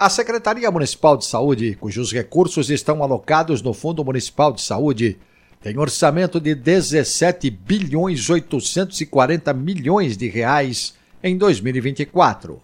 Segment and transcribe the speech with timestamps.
[0.00, 5.18] A Secretaria Municipal de Saúde, cujos recursos estão alocados no Fundo Municipal de Saúde,
[5.60, 12.62] tem orçamento de 17 bilhões 840 milhões de reais em 2024.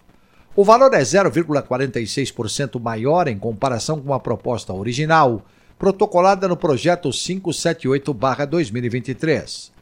[0.55, 5.45] O valor é 0,46% maior em comparação com a proposta original,
[5.77, 9.73] protocolada no projeto 578/2023.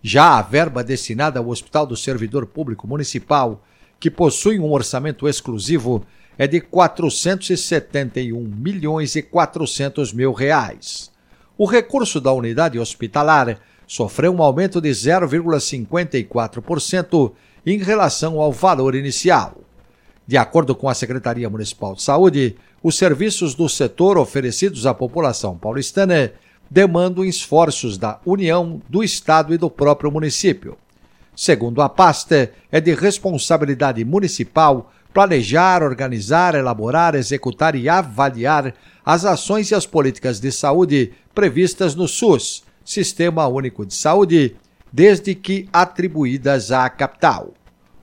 [0.00, 3.60] Já a verba destinada ao Hospital do Servidor Público Municipal,
[3.98, 6.06] que possui um orçamento exclusivo,
[6.38, 11.10] é de 471 milhões e 400 mil reais.
[11.56, 17.32] O recurso da unidade hospitalar sofreu um aumento de 0,54%
[17.64, 19.58] em relação ao valor inicial.
[20.26, 25.58] De acordo com a Secretaria Municipal de Saúde, os serviços do setor oferecidos à população
[25.58, 26.32] paulistana
[26.70, 30.78] demandam esforços da União, do Estado e do próprio município.
[31.36, 39.70] Segundo a pasta, é de responsabilidade municipal planejar, organizar, elaborar, executar e avaliar as ações
[39.70, 44.56] e as políticas de saúde previstas no SUS, Sistema Único de Saúde,
[44.92, 47.54] desde que atribuídas à capital.